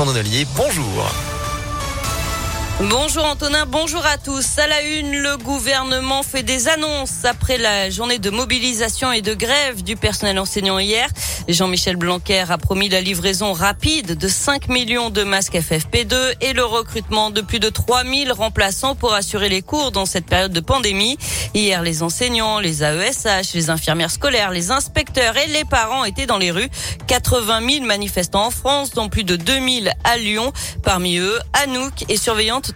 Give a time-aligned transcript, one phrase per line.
[0.00, 1.29] Vincent Nonalier, bonjour.
[2.88, 4.58] Bonjour Antonin, bonjour à tous.
[4.58, 9.34] À la une, le gouvernement fait des annonces après la journée de mobilisation et de
[9.34, 11.10] grève du personnel enseignant hier.
[11.46, 16.64] Jean-Michel Blanquer a promis la livraison rapide de 5 millions de masques FFP2 et le
[16.64, 21.18] recrutement de plus de 3000 remplaçants pour assurer les cours dans cette période de pandémie.
[21.52, 26.38] Hier, les enseignants, les AESH, les infirmières scolaires, les inspecteurs et les parents étaient dans
[26.38, 26.70] les rues.
[27.08, 30.52] 80 000 manifestants en France, dont plus de 2000 à Lyon.
[30.82, 32.69] Parmi eux, Anouk est surveillante,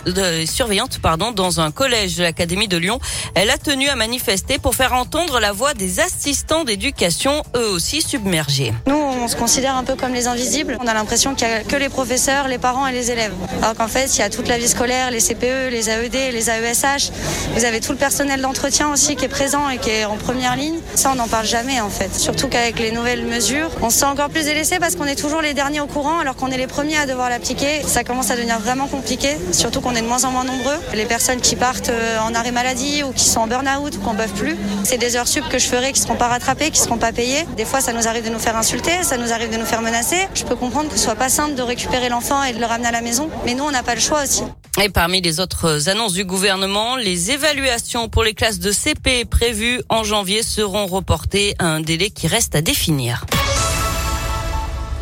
[0.47, 2.99] surveillante pardon, dans un collège de l'Académie de Lyon.
[3.35, 8.03] Elle a tenu à manifester pour faire entendre la voix des assistants d'éducation, eux aussi
[8.03, 8.73] submergés.
[8.87, 10.77] Nous, on se considère un peu comme les invisibles.
[10.81, 13.33] On a l'impression qu'il n'y a que les professeurs, les parents et les élèves.
[13.63, 16.51] Alors qu'en fait, il y a toute la vie scolaire, les CPE, les AED, les
[16.51, 17.11] AESH.
[17.55, 20.57] Vous avez tout le personnel d'entretien aussi qui est présent et qui est en première
[20.57, 20.79] ligne.
[20.95, 22.15] Ça, on n'en parle jamais en fait.
[22.15, 25.41] Surtout qu'avec les nouvelles mesures, on se sent encore plus délaissé parce qu'on est toujours
[25.41, 27.83] les derniers au courant alors qu'on est les premiers à devoir l'appliquer.
[27.87, 30.79] Ça commence à devenir vraiment compliqué, surtout qu'on est de moins en moins nombreux.
[30.95, 34.15] Les personnes qui partent euh, en arrêt maladie ou qui sont en burn-out ou qu'on
[34.15, 36.71] ne peuvent plus, c'est des heures sup que je ferai qui ne seront pas rattrapées,
[36.71, 37.45] qui ne seront pas payées.
[37.59, 39.83] Des fois, ça nous arrive de nous faire insulter, ça nous arrive de nous faire
[39.83, 40.17] menacer.
[40.35, 42.89] Je peux comprendre que ce soit pas simple de récupérer l'enfant et de le ramener
[42.89, 44.43] à la maison, mais nous, on n'a pas le choix aussi.
[44.83, 49.83] Et parmi les autres annonces du gouvernement, les évaluations pour les classes de CP prévues
[49.91, 53.27] en janvier seront reportées à un délai qui reste à définir.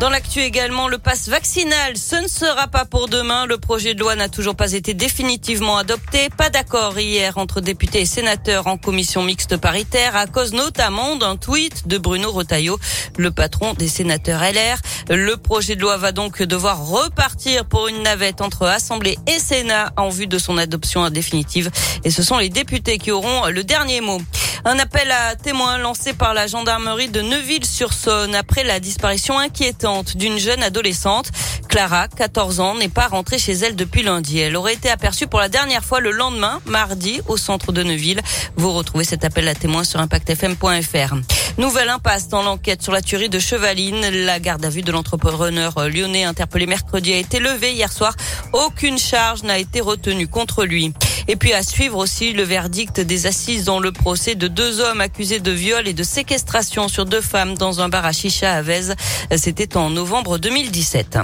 [0.03, 3.45] Dans l'actu également, le pass vaccinal, ce ne sera pas pour demain.
[3.45, 6.27] Le projet de loi n'a toujours pas été définitivement adopté.
[6.29, 11.37] Pas d'accord hier entre députés et sénateurs en commission mixte paritaire à cause notamment d'un
[11.37, 12.77] tweet de Bruno Retailleau,
[13.17, 14.77] le patron des sénateurs LR.
[15.09, 19.93] Le projet de loi va donc devoir repartir pour une navette entre Assemblée et Sénat
[19.95, 21.71] en vue de son adoption définitive.
[22.03, 24.19] Et ce sont les députés qui auront le dernier mot.
[24.65, 30.37] Un appel à témoins lancé par la gendarmerie de Neuville-sur-Saône après la disparition inquiétante d'une
[30.37, 31.31] jeune adolescente.
[31.67, 34.39] Clara, 14 ans, n'est pas rentrée chez elle depuis lundi.
[34.39, 38.21] Elle aurait été aperçue pour la dernière fois le lendemain, mardi, au centre de Neuville.
[38.55, 41.15] Vous retrouvez cet appel à témoins sur impactfm.fr.
[41.57, 44.07] Nouvelle impasse dans l'enquête sur la tuerie de Chevaline.
[44.25, 48.15] La garde à vue de l'entrepreneur lyonnais interpellé mercredi a été levée hier soir.
[48.53, 50.93] Aucune charge n'a été retenue contre lui.
[51.27, 55.01] Et puis à suivre aussi le verdict des assises dans le procès de deux hommes
[55.01, 58.61] accusés de viol et de séquestration sur deux femmes dans un bar à Chicha à
[58.61, 58.93] Vez.
[59.35, 61.19] C'était en novembre 2017.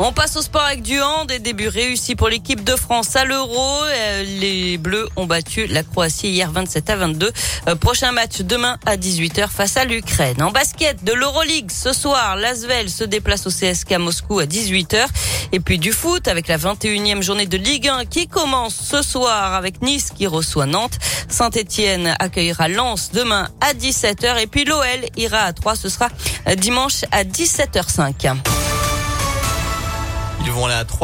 [0.00, 3.24] On passe au sport avec du hand et début réussi pour l'équipe de France à
[3.24, 3.84] l'Euro.
[3.84, 7.30] Euh, les Bleus ont battu la Croatie hier 27 à 22.
[7.68, 10.42] Euh, prochain match demain à 18h face à l'Ukraine.
[10.42, 15.06] En basket de l'Euroleague ce soir, l'Asvel se déplace au CSK Moscou à 18h.
[15.52, 19.54] Et puis du foot avec la 21e journée de Ligue 1 qui commence ce soir
[19.54, 20.98] avec Nice qui reçoit Nantes.
[21.28, 24.84] Saint-Etienne accueillera Lens demain à 17h et puis l'OL
[25.16, 25.76] ira à 3.
[25.76, 26.08] Ce sera
[26.56, 28.34] dimanche à 17h05.
[30.46, 30.98] Ils vont aller à 3